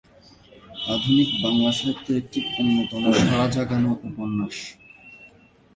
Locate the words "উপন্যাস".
4.09-4.57